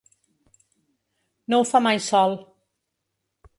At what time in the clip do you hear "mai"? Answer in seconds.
1.89-2.03